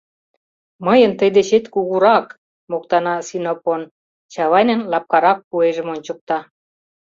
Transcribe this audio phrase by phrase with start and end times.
[0.85, 2.27] —Мыйын тый дечет кугурак!—
[2.71, 3.81] моктана Синопон,
[4.31, 6.39] Чавайнын лапкарак куэжым ончыкта.